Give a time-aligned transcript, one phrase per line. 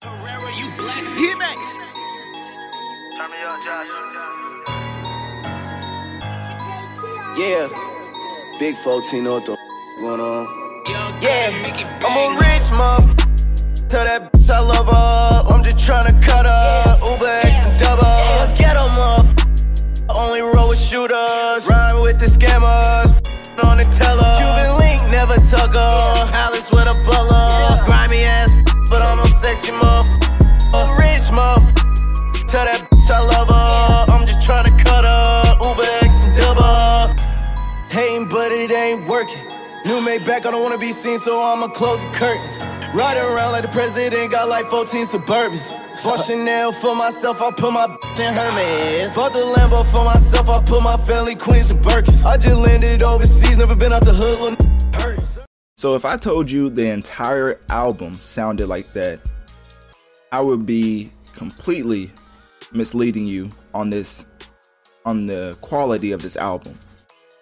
[0.02, 1.12] Herrera, you blessed.
[1.14, 1.46] Hit me.
[3.16, 3.88] Turn me up, Josh.
[7.38, 7.68] Yeah.
[8.58, 9.58] Big 14, know what going
[10.20, 10.46] on?
[11.20, 11.20] Yeah.
[11.20, 13.88] Craig, make it I'm a rich motherfucker.
[13.88, 15.44] Tell that bitch I love her.
[15.54, 16.98] I'm just tryna cut her.
[17.10, 18.54] Uber X and double.
[18.56, 19.26] Get 'em up.
[20.16, 21.66] Only roll with shooters.
[25.50, 25.74] Tuck.
[26.34, 27.84] Alice with a butler.
[27.84, 28.50] Grimy ass,
[28.90, 30.74] but I'm a sexy motherfucker.
[30.74, 32.48] A rich motherfucker.
[32.48, 34.12] Tell that bitch I love her.
[34.12, 35.68] I'm just tryna cut her.
[35.68, 37.14] Uber X and double.
[37.90, 39.42] Hating, but it ain't working.
[39.84, 42.64] New made back, I don't wanna be seen, so I'ma close the curtains.
[42.92, 45.78] Riding around like the president, got like 14 Suburbans.
[46.02, 49.14] Bought Chanel for myself, I put my bitch in Hermes.
[49.14, 52.26] Bought the Lambo for myself, I put my family Queens and Birkins.
[52.26, 54.65] I just landed overseas, never been out the hood.
[55.78, 59.20] So if I told you the entire album sounded like that,
[60.32, 62.10] I would be completely
[62.72, 64.24] misleading you on this
[65.04, 66.78] on the quality of this album.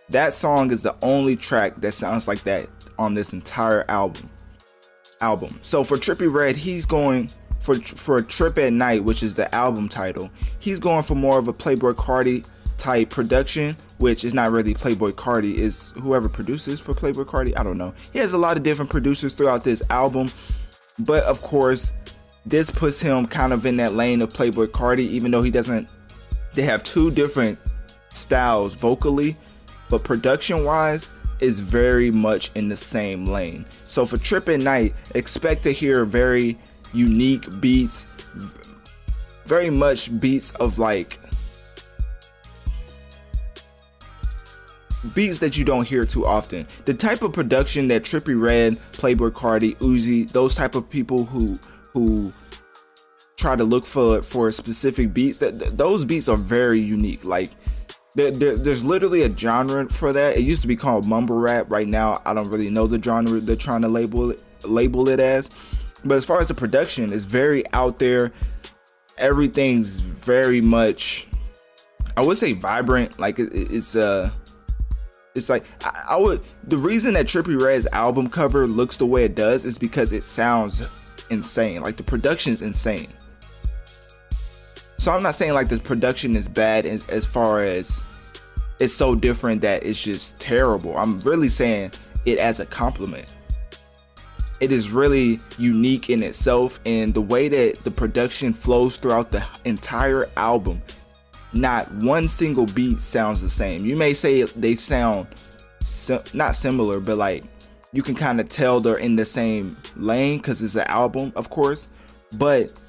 [0.09, 2.69] That song is the only track that sounds like that
[2.99, 4.29] on this entire album.
[5.21, 5.61] Album.
[5.63, 7.31] So for Trippie Redd, he's going
[7.61, 10.29] for for a Trip at Knight, which is the album title.
[10.59, 12.49] He's going for more of a Playboi Carti
[12.79, 15.55] type production, which is not really Playboi Carti.
[15.55, 17.59] Is whoever produces for Playboi Carti.
[17.59, 17.95] I don't know.
[18.13, 20.29] He has a lot of different producers throughout this album,
[20.99, 21.93] but of course,
[22.47, 25.89] this puts him kind of in that lane of Playboi Carti, even though he doesn't.
[26.53, 27.59] They have two different
[28.11, 29.37] styles vocally,
[29.89, 31.11] but production wise
[31.41, 33.65] is very much in the same lane.
[33.71, 36.57] So for Trip at Knight, expect to hear very
[36.93, 38.07] unique beats,
[39.47, 41.19] very much beats of like
[45.15, 46.67] beats that you don't hear too often.
[46.85, 51.57] The type of production that Trippie Redd, Playboi Carti, Uzi, those type of people who
[51.93, 52.33] who
[53.37, 57.25] try to look for for specific beats that th- those beats are very unique.
[57.25, 57.51] Like
[58.15, 60.37] there, there, there's literally a genre for that.
[60.37, 61.71] It used to be called mumble rap.
[61.71, 65.21] Right now i don't really know the genre they're trying to label it label it
[65.21, 65.51] as.
[66.05, 68.33] But as far as the production it's very out there.
[69.17, 71.29] Everything's very much
[72.17, 73.19] i would say vibrant.
[73.19, 74.31] Like it, it's uh
[75.35, 79.25] it's like I, I would the reason that Trippie Redd's album cover looks the way
[79.25, 80.87] it does is because it sounds
[81.31, 81.83] insane.
[81.83, 83.09] Like the production's insane.
[84.99, 88.01] So I'm not saying like the production is bad as, as far as
[88.79, 90.97] it's so different that it's just terrible.
[90.97, 91.91] I'm really saying
[92.25, 93.37] it as a compliment.
[94.61, 99.45] It is really unique in itself and the way that the production flows throughout the
[99.65, 100.81] entire album
[101.55, 103.85] not one single beat sounds the same.
[103.85, 105.29] You may say they sound
[106.35, 107.45] not similar, but like
[107.93, 111.51] you can kind of tell they're in the same lane because it's an album, of
[111.51, 111.87] course.
[112.33, 112.83] But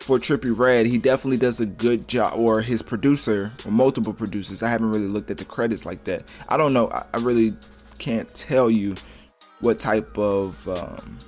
[0.00, 4.62] for Trippie Redd, he definitely does a good job, or his producer, or multiple producers.
[4.62, 6.32] I haven't really looked at the credits like that.
[6.48, 6.90] I don't know.
[6.90, 7.54] I, I really
[7.98, 8.94] can't tell you
[9.60, 11.18] what type of um,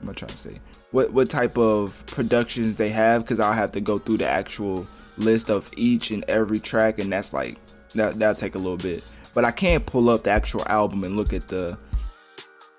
[0.00, 0.60] I'm trying to say
[0.96, 4.86] what what type of productions they have because I'll have to go through the actual
[5.18, 7.58] list of each and every track, and that's like
[7.94, 9.04] that that'll take a little bit.
[9.34, 11.76] But I can't pull up the actual album and look at the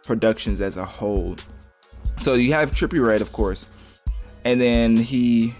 [0.04, 1.36] productions as a whole.
[2.18, 3.70] So you have Trippie Redd, of course,
[4.44, 5.54] and then he.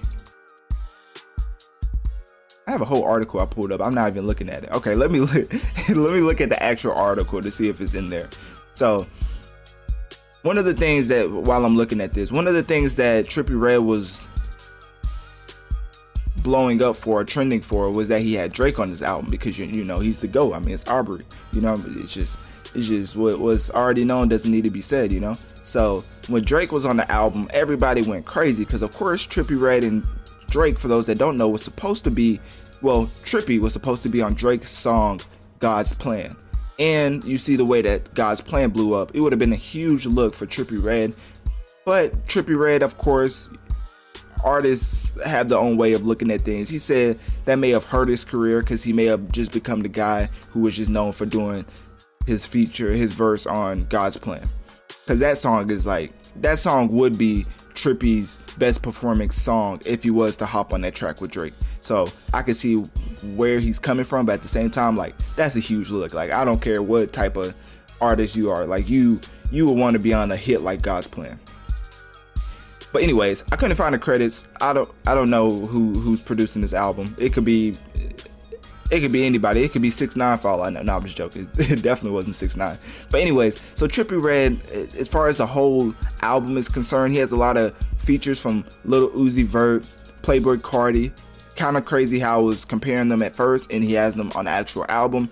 [2.66, 3.82] I have a whole article I pulled up.
[3.86, 4.72] I'm not even looking at it.
[4.72, 5.54] Okay, let me look,
[5.90, 8.30] let me look at the actual article to see if it's in there.
[8.74, 9.06] So
[10.48, 13.26] one of the things that while I'm looking at this, one of the things that
[13.26, 14.28] Trippie Redd was
[16.42, 19.60] blowing up for, or trending for, was that he had Drake on his album because
[19.60, 20.54] you you know he's the go.
[20.54, 21.26] I mean, it's Aubrey.
[21.52, 22.40] You know, it's just
[22.74, 25.34] It's just what was already known doesn't need to be said, you know.
[25.34, 29.84] So when Drake was on the album, everybody went crazy because of course Trippie Redd
[29.84, 30.06] and
[30.50, 32.40] Drake, for those that don't know, was supposed to be,
[32.82, 35.20] well, Trippie was supposed to be on Drake's song
[35.60, 36.38] God's Plan.
[36.80, 39.16] And you see the way that God's Plan blew up.
[39.16, 41.14] It would have been a huge look for Trippie Redd,
[41.88, 43.48] But Trippie Redd, of course,
[44.44, 46.68] artists have their own way of looking at things.
[46.68, 49.88] He said that may have hurt his career because he may have just become the
[49.88, 51.66] guy who was just known for doing
[52.26, 54.44] his feature, his verse on God's Plan.
[55.06, 60.12] Because that song is like, that song would be Trippie's best performing song if he
[60.12, 61.54] was to hop on that track with Drake.
[61.88, 62.76] So I can see
[63.36, 66.14] where he's coming from, but at the same time, like, that's a huge look.
[66.14, 67.56] Like, I don't care what type of
[68.02, 68.66] artist you are.
[68.66, 71.40] Like, you, you would want to be on a hit like God's Plan.
[72.92, 74.48] But anyways, I couldn't find the credits.
[74.60, 77.16] I don't I don't know who who's producing this album.
[77.20, 77.74] It could be
[78.90, 79.64] it could be anybody.
[79.64, 80.82] It could be six nine for all I know.
[80.82, 81.50] No, I'm just joking.
[81.58, 82.78] It definitely wasn't six nine.
[83.12, 84.60] But anyways, so Trippie Redd,
[84.96, 88.66] as far as the whole album is concerned, he has a lot of features from
[88.86, 89.84] Little Uzi Vert,
[90.22, 91.12] Playboi Carti.
[91.58, 94.46] Kind of crazy how I was comparing them at first, and he has them on
[94.46, 95.30] the actual album.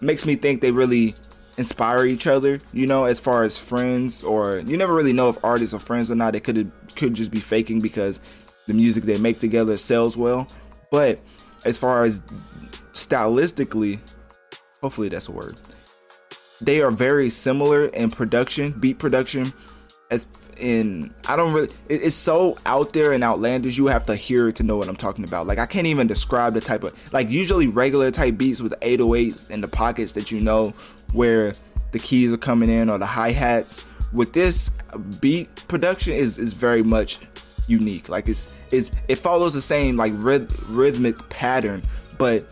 [0.00, 1.14] Makes me think they really
[1.58, 5.42] inspire each other, you know, as far as friends or you never really know if
[5.42, 6.32] artists are friends or not.
[6.34, 8.20] They could could just be faking because
[8.66, 10.46] the music they make together sells well.
[10.90, 11.18] But
[11.64, 12.20] as far as
[12.92, 13.98] stylistically,
[14.80, 15.60] hopefully that's a word.
[16.60, 19.52] They are very similar in production, beat production,
[20.10, 20.26] as
[20.58, 24.48] in I don't really it, it's so out there and outlandish you have to hear
[24.48, 25.46] it to know what I'm talking about.
[25.46, 29.50] Like I can't even describe the type of like usually regular type beats with 808s
[29.50, 30.74] in the pockets that you know
[31.12, 31.52] where
[31.92, 33.84] the keys are coming in or the hi-hats.
[34.12, 34.70] With this
[35.20, 37.18] beat production is is very much
[37.66, 38.08] unique.
[38.08, 41.82] Like it's is it follows the same like ryth- rhythmic pattern,
[42.18, 42.46] but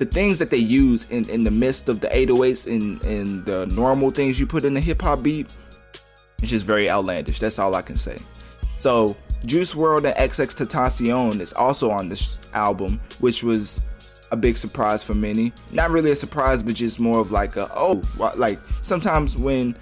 [0.00, 3.66] the things that they use in, in the midst of the 808s and, and the
[3.66, 5.54] normal things you put in a hip hop beat,
[6.40, 7.38] it's just very outlandish.
[7.38, 8.16] That's all I can say.
[8.78, 9.16] So
[9.46, 13.80] Juice WRLD and XXXTentacion is also on this album, which was
[14.30, 15.52] a big surprise for many.
[15.72, 18.00] Not really a surprise, but just more of like a oh,
[18.36, 19.76] like sometimes when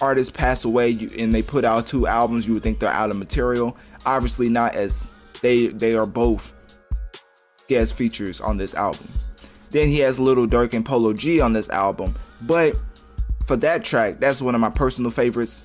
[0.00, 3.16] artists pass away and they put out two albums, you would think they're out of
[3.16, 3.76] material.
[4.06, 5.06] Obviously, not as
[5.42, 6.52] they they are both
[7.68, 9.08] guest features on this album.
[9.70, 12.76] Then he has Little Durk and Polo G on this album, but
[13.46, 15.62] for that track, that's one of my personal favorites.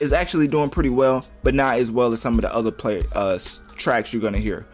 [0.00, 3.02] Is actually doing pretty well, but not as well as some of the other play
[3.12, 3.38] uh,
[3.76, 4.64] tracks you're gonna hear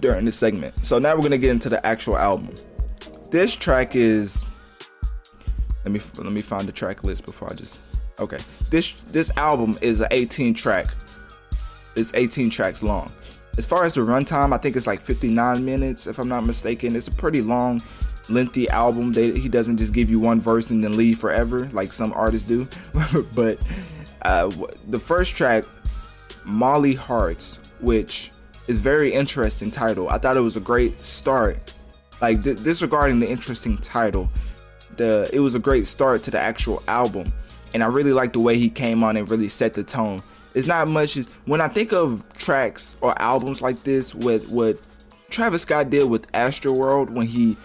[0.00, 0.86] during this segment.
[0.86, 2.54] So now we're gonna get into the actual album.
[3.30, 4.44] This track is
[5.84, 7.80] let me let me find the track list before I just
[8.18, 8.38] okay.
[8.70, 10.86] This this album is an 18 track.
[11.94, 13.12] It's 18 tracks long.
[13.56, 16.94] As far as the runtime, I think it's like 59 minutes, if I'm not mistaken.
[16.94, 17.80] It's a pretty long,
[18.28, 19.12] lengthy album.
[19.12, 22.46] They, he doesn't just give you one verse and then leave forever like some artists
[22.46, 22.68] do.
[23.34, 23.58] but
[24.22, 24.50] uh,
[24.88, 25.64] the first track,
[26.44, 28.30] Molly Hearts, which
[28.66, 30.08] is very interesting title.
[30.08, 31.72] I thought it was a great start.
[32.20, 34.30] Like d- disregarding the interesting title,
[34.96, 37.32] the it was a great start to the actual album,
[37.74, 40.20] and I really like the way he came on and really set the tone
[40.56, 44.78] it's not much as when I think of tracks or albums like this, with what
[45.28, 47.58] Travis Scott did with Astroworld when he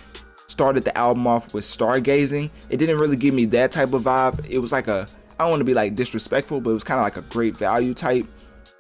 [0.48, 4.46] started the album off with Stargazing, it didn't really give me that type of vibe.
[4.50, 5.08] It was like a
[5.42, 7.56] I don't want to be like disrespectful, but it was kind of like a great
[7.56, 8.26] value type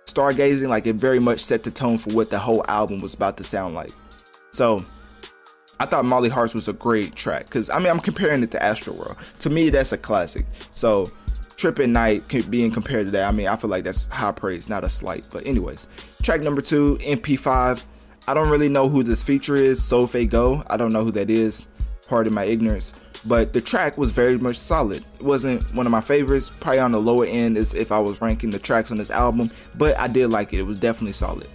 [0.05, 0.67] Stargazing.
[0.67, 3.43] Like it very much set the tone for what the whole album was about to
[3.43, 3.89] sound like.
[4.51, 4.85] So
[5.79, 8.59] I thought Molly Hearts was a great track because I mean I'm comparing it to
[8.59, 9.39] Astroworld.
[9.39, 10.45] To me, that's a classic.
[10.73, 11.07] So
[11.57, 14.69] Trip at Knight being compared to that, I mean, I feel like that's high praise,
[14.69, 15.27] not a slight.
[15.33, 15.87] But anyways,
[16.21, 17.83] track number two, MP5.
[18.27, 20.63] I don't really know who this feature is, SoFaygo.
[20.69, 21.65] I don't know who that is.
[22.07, 22.93] Pardon my ignorance.
[23.25, 25.03] But the track was very much solid.
[25.19, 28.19] It wasn't one of my favorites, probably on the lower end as if I was
[28.21, 30.59] ranking the tracks on this album, but I did like it.
[30.59, 31.47] It was definitely solid.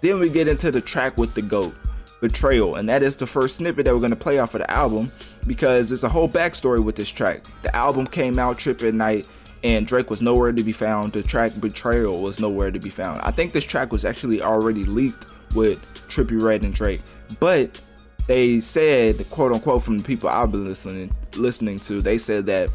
[0.00, 1.74] Then we get into the track with the GOAT,
[2.20, 5.10] Betrayal, and that is the first snippet that we're to play off of the album
[5.46, 7.42] because there's a whole backstory with this track.
[7.62, 9.32] The album came out Trip at Knight
[9.62, 11.12] and Drake was nowhere to be found.
[11.12, 13.20] The track Betrayal was nowhere to be found.
[13.22, 17.00] I think this track was actually already leaked with Trippie Redd and Drake,
[17.40, 17.80] but
[18.26, 22.70] they said, quote unquote, from the people I've been listening listening to, they said that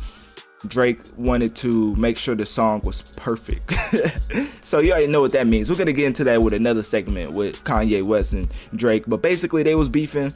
[0.68, 3.74] Drake wanted to make sure the song was perfect.
[4.62, 5.70] so you already know what that means.
[5.70, 9.04] We're gonna get into that with another segment with Kanye West and Drake.
[9.08, 10.34] But basically, they was beefing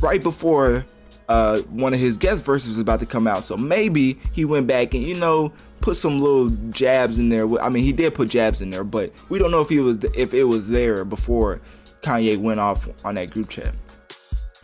[0.00, 0.84] right before
[1.28, 3.44] uh, one of his guest verses was about to come out.
[3.44, 7.46] So maybe he went back and you know put some little jabs in there.
[7.60, 9.98] I mean, he did put jabs in there, but we don't know if he was
[10.14, 11.60] if it was there before
[12.02, 13.74] Kanye went off on that group chat.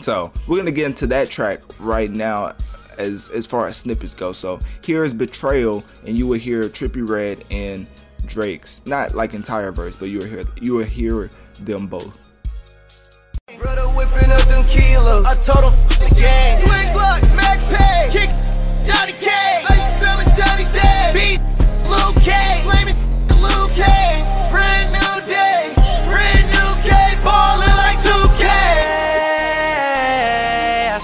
[0.01, 2.55] So we're gonna get into that track right now
[2.99, 4.33] as as far as snippets go.
[4.33, 7.87] So here is Betrayal, and you will hear Trippie Redd and
[8.27, 11.31] Drake's not like entire verse, but you will hear you will hear
[11.63, 12.17] them both.
[13.59, 15.27] Brother whipping up them kilos.
[15.27, 16.61] I told him the game.
[16.61, 18.09] Twin Glock, Max Pay.
[18.11, 18.31] Kick
[18.87, 19.29] Johnny K.
[19.69, 21.11] Like seven Johnny Day.
[21.13, 21.41] Beat
[21.91, 22.63] Lil K.
[22.65, 22.97] Blame it
[23.43, 24.20] Lil K.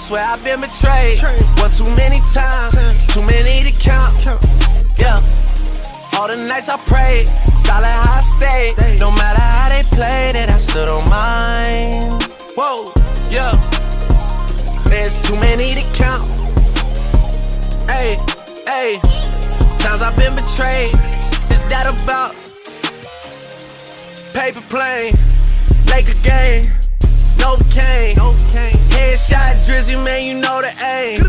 [0.06, 1.18] swear I've been betrayed.
[1.58, 2.78] One too many times.
[3.12, 4.14] Too many to count.
[4.96, 5.18] Yeah.
[6.14, 7.26] All the nights I prayed,
[7.58, 9.00] solid how I stayed.
[9.00, 12.22] No matter how they played it, I still don't mind.
[12.54, 12.92] Whoa,
[13.30, 13.50] yeah.
[14.84, 16.30] There's too many to count.
[17.90, 18.14] Hey,
[18.64, 19.00] hey.
[19.82, 20.94] Times I've been betrayed.
[20.94, 22.32] Is that about
[24.32, 25.14] paper plane?
[25.90, 26.75] Laker game.
[27.38, 28.16] No cane.
[28.16, 28.72] No cane.
[28.94, 31.20] Headshot drizzy, man, you know the aim.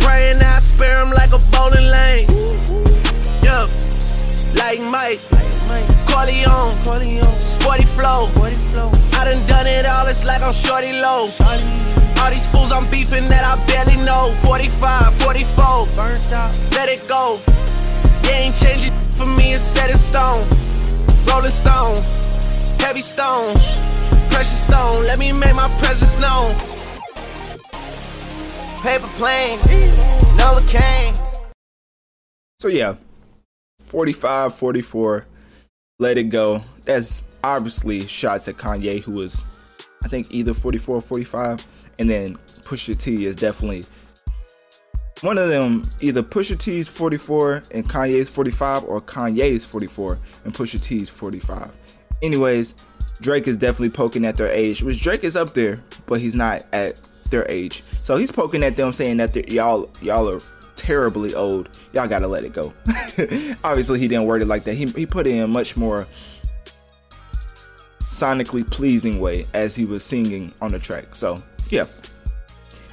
[0.00, 2.28] Praying I spare him like a bowling lane.
[3.42, 3.66] Yeah
[4.62, 5.20] like Mike.
[6.06, 6.76] Corleone,
[7.24, 8.30] sporty flow.
[9.18, 11.28] I done done it all, it's like I'm shorty low.
[12.20, 14.34] All these fools I'm beefing that I barely know.
[14.44, 15.88] 45, 44,
[16.72, 17.40] let it go.
[18.24, 20.46] You ain't changing for me, it's set in stone.
[21.28, 22.06] Rolling stones,
[22.80, 23.58] heavy stones,
[24.32, 25.04] precious stone.
[25.04, 26.54] Let me make my presence known.
[28.82, 29.58] Paper plane,
[30.38, 31.14] Novocaine.
[32.58, 32.96] So yeah,
[33.80, 35.26] 45, 44,
[35.98, 36.62] let it go.
[36.84, 39.44] That's obviously shots at Kanye, who was,
[40.02, 41.66] I think, either 44 or 45.
[41.98, 43.84] And then Pusha T is definitely
[45.20, 45.82] one of them.
[46.00, 51.70] Either Pusha T's 44 and Kanye's 45, or Kanye's 44 and Pusha T's 45.
[52.22, 52.74] Anyways,
[53.22, 56.64] Drake is definitely poking at their age, which Drake is up there, but he's not
[56.72, 57.00] at
[57.30, 57.82] their age.
[58.02, 60.40] So he's poking at them, saying that y'all y'all are
[60.76, 61.80] terribly old.
[61.92, 62.74] Y'all gotta let it go.
[63.64, 64.74] Obviously, he didn't word it like that.
[64.74, 66.06] He, he put it in a much more
[68.00, 71.14] sonically pleasing way as he was singing on the track.
[71.14, 71.86] So, yeah.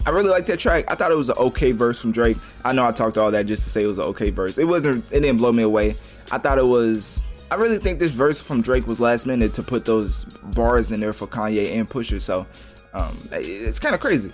[0.05, 0.89] I really like that track.
[0.89, 2.37] I thought it was an okay verse from Drake.
[2.63, 4.57] I know I talked all that just to say it was an okay verse.
[4.57, 5.89] It wasn't, it didn't blow me away.
[6.31, 7.21] I thought it was,
[7.51, 10.99] I really think this verse from Drake was last minute to put those bars in
[10.99, 12.21] there for Kanye and Pusha.
[12.21, 12.45] So,
[12.93, 14.31] um, it's kind of crazy.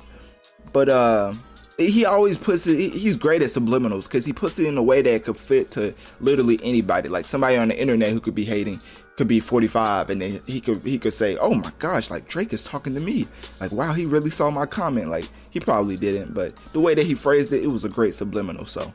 [0.74, 1.34] But, uh,
[1.78, 5.02] he always puts it he's great at subliminals because he puts it in a way
[5.02, 8.80] that could fit to literally anybody like somebody on the internet who could be hating
[9.18, 12.54] could be 45 and then he could he could say oh my gosh like drake
[12.54, 13.28] is talking to me
[13.60, 17.06] like wow he really saw my comment like he probably didn't but the way that
[17.06, 18.94] he phrased it it was a great subliminal so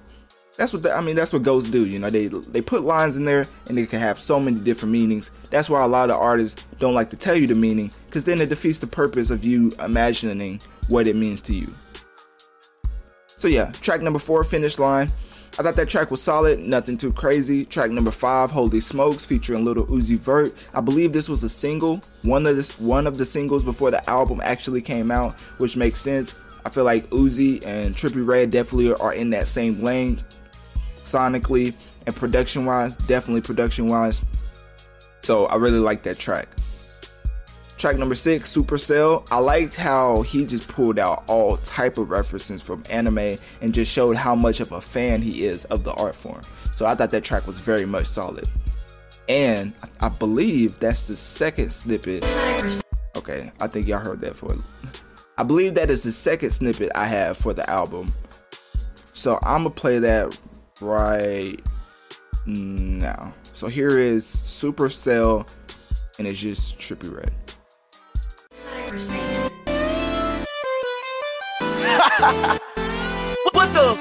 [0.57, 1.17] that's what the, I mean.
[1.17, 1.87] That's what ghosts do.
[1.87, 4.93] You know, they they put lines in there and they can have so many different
[4.93, 5.31] meanings.
[5.51, 8.41] That's why a lot of artists don't like to tell you the meaning because then
[8.41, 11.73] it defeats the purpose of you imagining what it means to you.
[13.27, 15.09] So yeah, track number four, Finish Line.
[15.59, 17.65] I thought that track was solid, nothing too crazy.
[17.65, 20.55] Track number five, Holy Smokes, featuring Little Uzi Vert.
[20.75, 24.09] I believe this was a single, one of this one of the singles before the
[24.09, 26.39] album actually came out, which makes sense.
[26.65, 30.21] I feel like Uzi and Trippie Redd definitely are in that same lane,
[31.13, 31.75] sonically
[32.07, 34.23] and production wise, definitely production wise.
[35.23, 36.49] So I really like that track.
[37.77, 39.27] Track number six, Supercell.
[39.31, 43.91] I liked how he just pulled out all type of references from anime and just
[43.91, 46.43] showed how much of a fan he is of the art form.
[46.73, 48.47] So I thought that track was very much solid.
[49.31, 52.25] And I believe that's the second snippet.
[53.17, 54.51] Okay, I think y'all heard that for.
[55.39, 58.09] I believe that is the second snippet I have for the album.
[59.15, 60.37] So I'm gonna play that
[60.83, 61.57] right
[62.47, 63.35] now.
[63.43, 65.47] So here is Supercell,
[66.19, 67.33] and it's just Trippie Redd.
[73.53, 73.97] what the?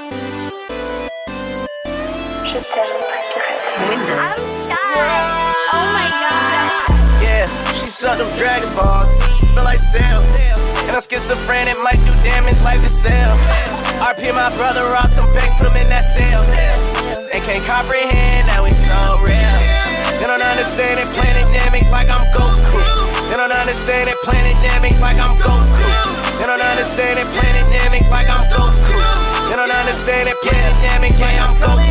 [3.92, 4.90] I'm shy.
[5.72, 7.24] Oh my god.
[7.24, 9.08] Yeah, she sucked them Dragon Balls.
[9.54, 10.59] Feel like Cell.
[10.90, 13.38] And I'm schizophrenic, might do damage like the cell.
[14.02, 16.42] RP my brother, rock some packs, put him in that cell.
[17.30, 19.38] They can't comprehend that we so real.
[20.18, 21.46] They don't understand it, planet
[21.94, 22.82] like I'm Goku.
[23.30, 24.58] They don't understand it, planet
[24.98, 25.78] like I'm Goku.
[26.42, 27.70] They don't understand it, planet
[28.10, 28.98] like I'm Goku.
[29.46, 31.86] They don't understand it, planet like I'm Goku.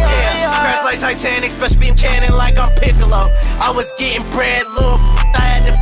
[0.58, 3.30] Crash like Titanic, special beam cannon like I'm Piccolo.
[3.62, 4.98] I was getting bread, little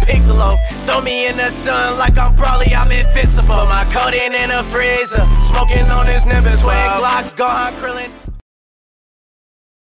[0.07, 0.53] Piccolo.
[0.87, 3.67] Throw me in the sun like I'm Broly, I'm invincible.
[3.67, 6.61] My codeine in a freezer, smoking on this Nimbus.
[6.61, 8.13] Twig Glocks, Gohan Krillin.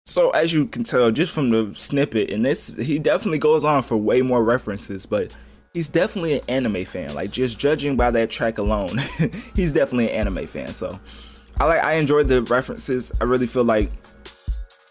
[0.06, 3.82] So as you can tell just from the snippet, and this he definitely goes on
[3.82, 5.34] for way more references, but
[5.72, 7.14] he's definitely an anime fan.
[7.14, 8.98] Like just judging by that track alone,
[9.54, 10.74] he's definitely an anime fan.
[10.74, 10.98] So
[11.60, 13.10] I like I enjoyed the references.
[13.20, 13.90] I really feel like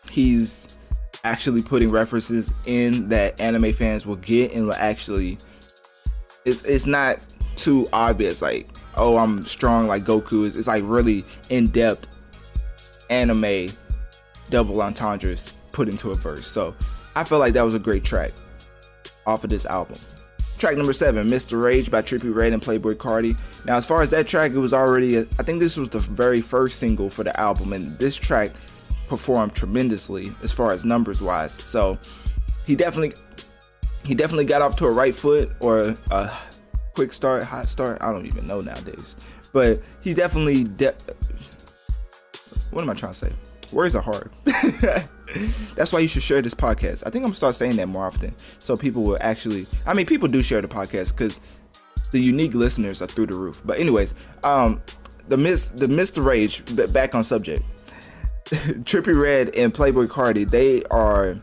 [0.09, 0.78] he's
[1.23, 5.37] actually putting references in that anime fans will get and will actually
[6.45, 7.19] it's it's not
[7.55, 10.47] too obvious like oh I'm strong like Goku.
[10.47, 12.07] It's, it's like really in depth
[13.09, 13.67] anime
[14.49, 16.45] double entendres put into a verse.
[16.45, 16.75] So
[17.15, 18.31] I feel like that was a great track
[19.25, 19.97] off of this album.
[20.57, 21.61] Track number seven Mr.
[21.61, 24.73] Rage by Trippie Redd and Playboi Carti now as far as that track it was
[24.73, 28.15] already a, I think this was the very first single for the album and this
[28.15, 28.49] track
[29.09, 31.53] performed tremendously as far as numbers wise.
[31.53, 31.97] So
[32.65, 33.13] he definitely
[34.05, 36.31] he definitely got off to a right foot or a
[36.93, 37.97] quick start, hot start.
[38.01, 39.15] I don't even know nowadays,
[39.51, 40.63] but he definitely.
[40.63, 40.95] De-
[42.71, 43.33] what am I trying to say?
[43.73, 44.31] Words are hard.
[45.75, 47.03] That's why you should share this podcast.
[47.05, 49.67] I think I'm gonna start saying that more often, so people will actually.
[49.85, 51.39] I mean, people do share the podcast because
[52.11, 53.61] the unique listeners are through the roof.
[53.65, 54.13] But anyways,
[54.43, 54.81] um,
[55.27, 56.23] the miss the Mr.
[56.23, 56.63] Rage.
[56.91, 57.63] Back on subject.
[58.83, 61.35] Trippie Redd and Playboi Carti, they are.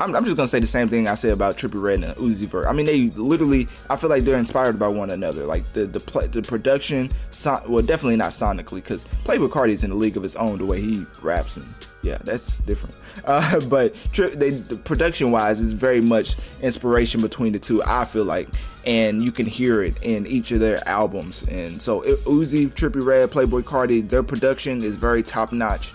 [0.00, 2.46] I'm, I'm, just gonna say the same thing I said about Trippie Redd and Uzi
[2.46, 2.66] Vert.
[2.66, 3.66] I mean, they literally.
[3.88, 5.46] I feel like they're inspired by one another.
[5.46, 9.82] Like the the play, the production, son, well, definitely not sonically, because Playboi Carti is
[9.82, 10.58] in a league of his own.
[10.58, 11.66] The way he raps and
[12.02, 12.94] yeah, that's different.
[13.24, 17.80] Uh, but they, the production wise is very much inspiration between the two.
[17.84, 18.48] I feel like,
[18.84, 21.44] and you can hear it in each of their albums.
[21.44, 25.92] And so it, Uzi, Trippie Redd, Playboi Carti, their production is very top notch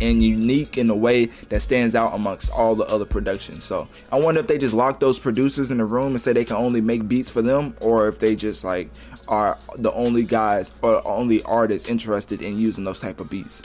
[0.00, 3.64] and unique in a way that stands out amongst all the other productions.
[3.64, 6.44] So I wonder if they just lock those producers in the room and say they
[6.44, 8.90] can only make beats for them, or if they just like
[9.28, 13.62] are the only guys or only artists interested in using those type of beats.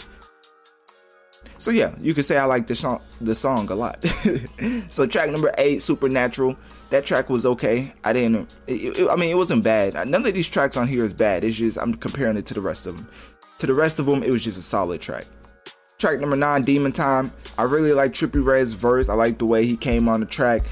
[1.64, 4.04] So yeah, you could say I like the song, the song a lot.
[4.90, 6.58] so track number eight, Supernatural.
[6.90, 7.94] That track was okay.
[8.04, 8.60] I didn't.
[8.68, 9.94] It, it, I mean, it wasn't bad.
[9.94, 11.46] None of these tracks on here is bad.
[11.46, 13.08] It's just I'm comparing it to the rest of them.
[13.60, 15.24] To the rest of them, it was just a solid track.
[16.00, 17.32] Track number nine, Demon Time.
[17.58, 19.08] I really like Trippie Redd's verse.
[19.08, 20.64] I like the way he came on the track,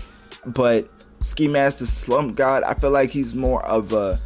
[0.45, 0.89] but
[1.21, 2.63] Ski Mask Slump God.
[2.63, 4.19] I feel like he's more of a.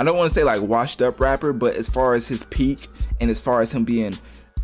[0.00, 2.88] I don't want to say like washed up rapper, but as far as his peak
[3.20, 4.14] and as far as him being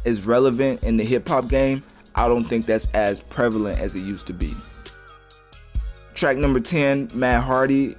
[0.04, 1.82] is relevant in the hip hop game,
[2.14, 4.52] I don't think that's as prevalent as it used to be.
[6.14, 7.96] Track number 10, Matt Hardy,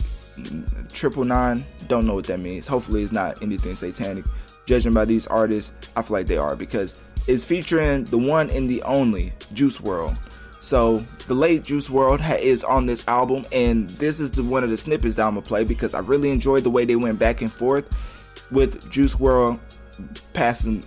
[0.89, 1.65] Triple Nine.
[1.87, 2.67] Don't know what that means.
[2.67, 4.25] Hopefully, it's not anything satanic.
[4.65, 8.69] Judging by these artists, I feel like they are because it's featuring the one and
[8.69, 10.39] the only Juice WRLD.
[10.61, 14.63] So the late Juice WRLD ha- is on this album, and this is the one
[14.63, 17.19] of the snippets that I'm gonna play because I really enjoyed the way they went
[17.19, 19.59] back and forth with Juice WRLD
[20.33, 20.83] passing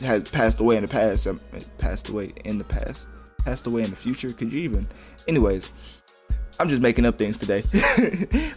[0.00, 1.40] has passed away in the past, um,
[1.78, 3.08] passed away in the past,
[3.44, 4.28] passed away in the future.
[4.28, 4.86] Could you even?
[5.28, 5.70] Anyways,
[6.58, 7.62] I'm just making up things today.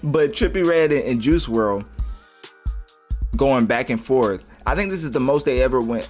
[0.03, 1.85] but Trippie Redd and, and Juice WRLD
[3.35, 4.43] going back and forth.
[4.65, 6.09] I think this is the most they ever went,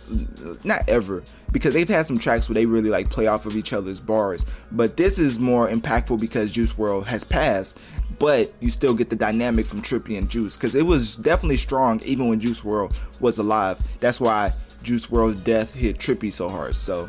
[0.65, 3.71] not ever, because they've had some tracks where they really like play off of each
[3.71, 4.45] other's bars.
[4.71, 7.77] But this is more impactful because Juice WRLD has passed,
[8.17, 12.01] but you still get the dynamic from Trippie and Juice because it was definitely strong
[12.03, 13.77] even when Juice WRLD was alive.
[13.99, 16.73] That's why Juice WRLD's death hit Trippie so hard.
[16.73, 17.07] So,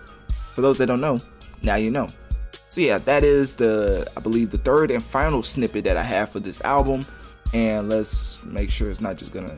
[0.55, 1.19] for those that don't know,
[1.63, 2.07] now you know.
[2.71, 6.31] So yeah, that is the I believe the third and final snippet that I have
[6.31, 7.01] for this album.
[7.55, 9.57] And let's make sure it's not just gonna.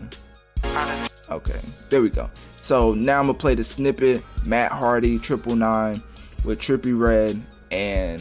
[1.31, 2.31] Okay, there we go.
[2.57, 4.25] So now I'm gonna play the snippet.
[4.47, 6.01] Matt Hardy, Triple Nine,
[6.45, 8.21] with Trippie Redd and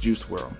[0.00, 0.54] Juice WRLD.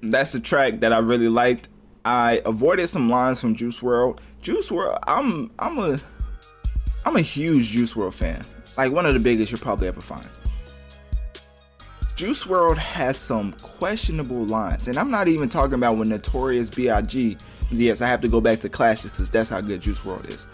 [0.02, 1.68] that's the track that I really liked.
[2.04, 4.18] I avoided some lines from Juice WRLD.
[4.40, 5.98] Juice WRLD, I'm I'm a
[7.04, 8.44] I'm a huge Juice WRLD fan.
[8.78, 10.26] Like one of the biggest you'll probably ever find.
[12.20, 17.38] Juice WRLD has some questionable lines, and I'm not even talking about when Notorious B.I.G.
[17.70, 20.46] Yes, I have to go back to classics because that's how good Juice WRLD is.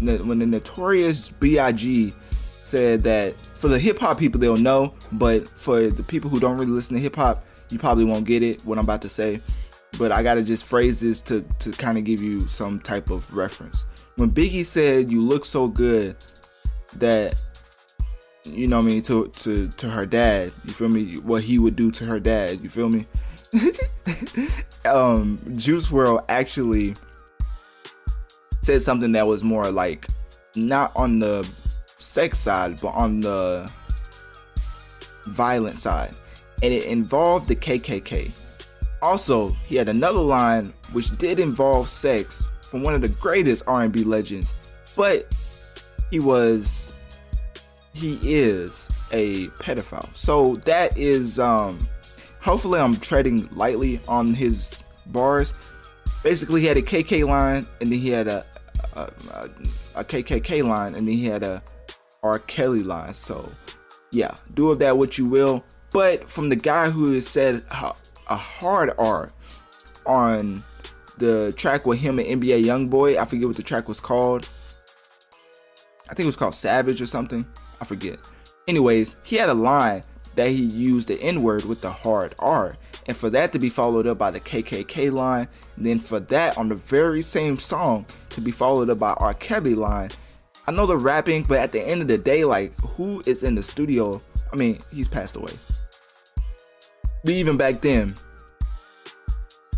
[0.00, 2.12] When the Notorious B.I.G.
[2.30, 6.58] said that for the hip hop people they'll know, but for the people who don't
[6.58, 8.60] really listen to hip hop, you probably won't get it.
[8.66, 9.40] What I'm about to say,
[9.98, 13.32] but I gotta just phrase this to to kind of give you some type of
[13.32, 13.86] reference.
[14.16, 16.16] When Biggie said, "You look so good,"
[16.96, 17.34] that
[18.44, 20.52] you know I mean, to to to her dad.
[20.64, 21.14] You feel me?
[21.18, 22.60] What he would do to her dad.
[22.60, 23.06] You feel me?
[24.84, 26.94] um, Juice WRLD actually
[28.62, 30.06] said something that was more like
[30.56, 31.48] not on the
[31.86, 33.70] sex side, but on the
[35.26, 36.14] violent side,
[36.62, 38.32] and it involved the KKK.
[39.00, 44.02] Also, he had another line which did involve sex from one of the greatest R&B
[44.04, 44.54] legends,
[44.96, 45.32] but
[46.10, 46.87] he was
[47.98, 50.14] he is a pedophile.
[50.16, 51.88] So that is um
[52.40, 55.52] hopefully I'm treading lightly on his bars.
[56.22, 58.44] Basically, he had a KK line, and then he had a
[58.94, 59.48] a, a,
[59.96, 61.62] a KKK line, and then he had a
[62.22, 62.38] R.
[62.40, 63.14] Kelly line.
[63.14, 63.50] So,
[64.12, 65.64] yeah, do of that what you will.
[65.92, 69.32] But from the guy who has said a hard R
[70.04, 70.62] on
[71.16, 74.48] the track with him and NBA YoungBoy, I forget what the track was called.
[76.10, 77.46] I think it was called Savage or something.
[77.80, 78.18] I forget.
[78.66, 80.02] Anyways, he had a line
[80.34, 82.76] that he used the N word with the hard R.
[83.06, 86.68] And for that to be followed up by the KKK line, then for that on
[86.68, 89.34] the very same song to be followed up by R.
[89.34, 90.10] Kelly line,
[90.66, 93.54] I know the rapping, but at the end of the day, like who is in
[93.54, 94.20] the studio?
[94.52, 95.52] I mean, he's passed away.
[97.24, 98.14] But even back then,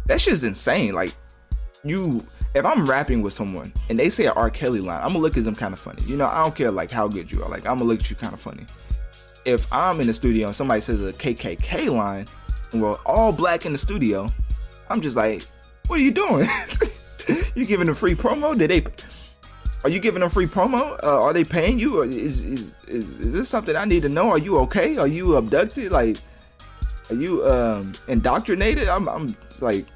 [0.07, 0.93] that shit's insane.
[0.93, 1.15] Like
[1.85, 2.21] you
[2.55, 4.51] if I'm rapping with someone and they say an R.
[4.51, 6.03] Kelly line, I'm gonna look at them kind of funny.
[6.05, 7.49] You know, I don't care like how good you are.
[7.49, 8.65] Like I'm gonna look at you kind of funny.
[9.45, 12.27] If I'm in the studio and somebody says a KKK line
[12.73, 14.29] and we're all black in the studio,
[14.89, 15.43] I'm just like,
[15.87, 16.49] what are you doing?
[17.55, 18.57] you giving them free promo?
[18.57, 18.85] Did they?
[19.83, 20.99] Are you giving them free promo?
[21.03, 22.01] Uh, are they paying you?
[22.01, 24.31] Or is, is is is this something I need to know?
[24.31, 24.99] Are you okay?
[24.99, 25.93] Are you abducted?
[25.93, 26.17] Like,
[27.11, 28.89] are you um indoctrinated?
[28.89, 29.29] I'm I'm
[29.61, 29.87] like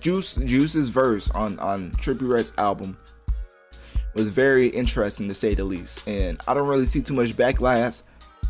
[0.00, 2.96] Juice Juice's verse on on Trippie Redd's album
[4.14, 8.02] was very interesting to say the least, and I don't really see too much backlash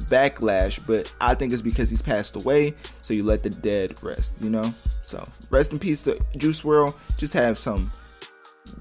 [0.04, 4.32] backlash, but I think it's because he's passed away, so you let the dead rest,
[4.40, 4.72] you know.
[5.02, 6.94] So rest in peace to Juice WRLD.
[7.16, 7.92] Just have some,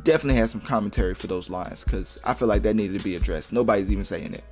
[0.04, 3.16] definitely have some commentary for those lines, because I feel like that needed to be
[3.16, 3.52] addressed.
[3.52, 4.44] Nobody's even saying it.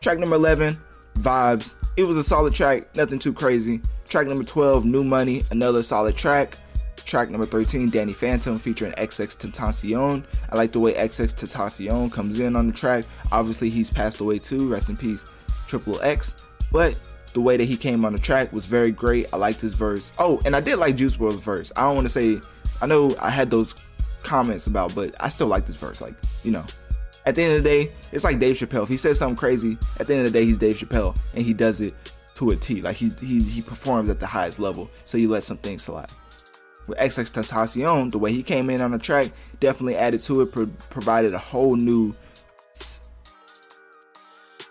[0.00, 0.76] Track number eleven,
[1.14, 1.74] vibes.
[1.96, 3.80] It was a solid track, nothing too crazy.
[4.08, 6.56] Track number twelve, New Money, another solid track.
[7.04, 10.24] Track number 13, Danny Phantom featuring XXXTentacion.
[10.50, 13.04] I like the way XXXTentacion comes in on the track.
[13.32, 14.68] Obviously, he's passed away too.
[14.68, 15.24] Rest in peace,
[15.66, 16.46] Triple X.
[16.72, 16.96] But
[17.32, 19.26] the way that he came on the track was very great.
[19.32, 20.10] I liked his verse.
[20.18, 21.72] Oh, and I did like Juice WRLD's verse.
[21.76, 22.40] I don't want to say,
[22.80, 23.74] I know I had those
[24.22, 26.00] comments about, but I still like this verse.
[26.00, 26.64] Like, you know,
[27.26, 28.84] at the end of the day, it's like Dave Chappelle.
[28.84, 31.44] If he says something crazy, at the end of the day, he's Dave Chappelle, and
[31.44, 31.94] he does it
[32.36, 32.80] to a T.
[32.80, 36.10] Like he he he performs at the highest level, so you let some things slide
[36.90, 40.66] with XXXTentacion, the way he came in on the track definitely added to it, pro-
[40.90, 42.14] provided a whole new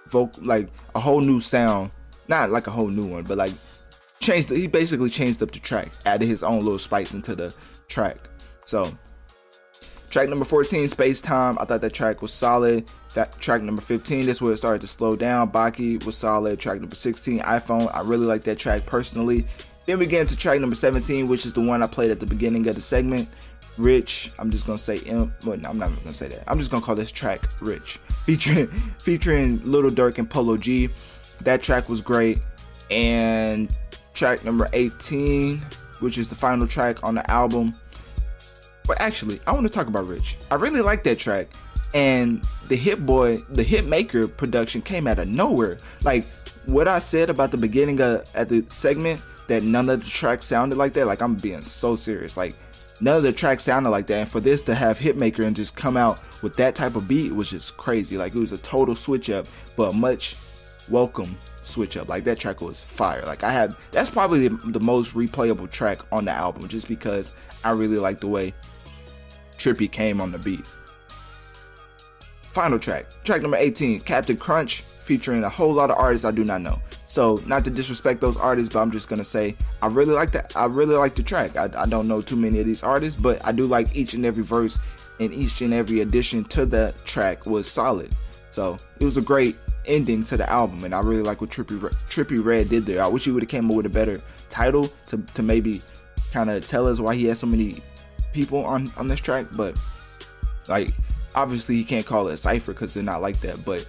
[0.07, 1.91] vocal, like a whole new sound.
[2.27, 3.53] Not like a whole new one, but like
[4.19, 4.51] changed.
[4.51, 7.55] He basically changed up the track, added his own little spice into the
[7.87, 8.17] track.
[8.65, 8.85] So,
[10.11, 11.57] track number 14, Space Time.
[11.59, 12.91] I thought that track was solid.
[13.15, 15.51] That track number 15, this where it started to slow down.
[15.51, 16.59] Baki was solid.
[16.59, 17.89] Track number 16, iPhone.
[17.93, 19.47] I really like that track personally.
[19.89, 22.25] Then we get into track number 17, which is the one I played at the
[22.27, 23.27] beginning of the segment.
[23.75, 25.33] Rich, I'm just gonna say imp.
[25.47, 26.43] Well, no, I'm not gonna say that.
[26.45, 28.67] I'm just gonna call this track Rich, featuring
[28.99, 30.91] featuring Little Durk and Polo G.
[31.41, 32.37] That track was great.
[32.91, 33.75] And
[34.13, 35.57] track number 18,
[36.01, 37.73] which is the final track on the album.
[38.85, 40.37] But actually, I want to talk about Rich.
[40.51, 41.47] I really like that track.
[41.95, 45.79] And the Hit Boy, the Hit Maker production came out of nowhere.
[46.03, 46.25] Like
[46.67, 49.19] what I said about the beginning of at the segment
[49.49, 51.05] that none of the tracks sounded like that.
[51.05, 52.37] Like I'm being so serious.
[52.37, 52.55] Like
[53.01, 54.21] none of the tracks sounded like that.
[54.21, 57.33] And for this to have Hitmaker and just come out with that type of beat
[57.33, 58.17] was just crazy.
[58.17, 60.35] Like it was a total switch up, but much
[60.89, 62.07] welcome switch up.
[62.07, 63.23] Like that track was fire.
[63.25, 67.35] Like I had that's probably the, the most replayable track on the album just because
[67.63, 68.53] I really like the way
[69.57, 70.67] Trippie came on the beat.
[72.53, 76.43] Final track, track number 18, Captain Crunch, featuring a whole lot of artists I do
[76.43, 76.81] not know.
[77.09, 80.55] So not to disrespect those artists, but I'm just gonna say I really like that.
[80.55, 81.57] I really like the track.
[81.57, 84.25] I, I don't know too many of these artists, but I do like each and
[84.25, 84.77] every verse
[85.19, 88.15] and each and every addition to the track was solid.
[88.51, 91.79] So it was a great ending to the album, and I really like what Trippy
[91.79, 93.03] Trippie Redd did there.
[93.03, 95.81] I wish he would have came up with a better title to to maybe
[96.31, 97.81] kind of tell us why he has so many
[98.33, 99.79] people on on this track, but
[100.67, 100.91] like
[101.33, 103.83] obviously he can't call it a cipher because they're not like that, but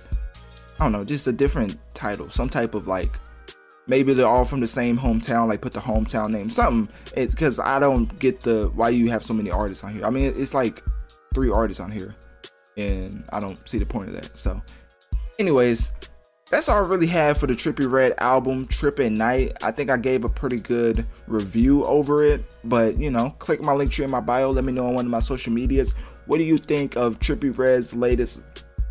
[0.78, 3.20] I don't know, just a different title, some type of like
[3.86, 6.92] maybe they're all from the same hometown, like put the hometown name, something.
[7.14, 10.04] It's because I don't get the why you have so many artists on here.
[10.04, 10.82] I mean, it's like
[11.34, 12.14] three artists on here,
[12.76, 14.38] and I don't see the point of that.
[14.38, 14.62] So,
[15.38, 15.92] anyways,
[16.50, 19.52] that's all I really have for the Trippie Redd album, Trip at Knight.
[19.62, 23.72] I think I gave a pretty good review over it, but you know, click my
[23.72, 24.50] link tree in my bio.
[24.50, 25.92] Let me know on one of my social medias.
[26.26, 28.42] What do you think of Trippie Redd's latest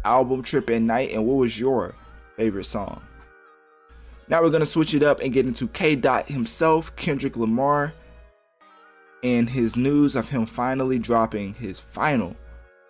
[0.03, 1.95] album Trip at Knight, and what was your
[2.39, 3.01] favorite song?
[4.29, 5.95] Now we're gonna switch it up and get into K.
[5.95, 7.93] Dot himself, Kendrick Lamar,
[9.21, 12.37] and his news of him finally dropping his final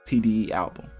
[0.05, 0.91] TDE album.